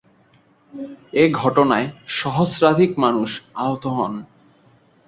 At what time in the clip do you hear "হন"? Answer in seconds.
3.87-4.13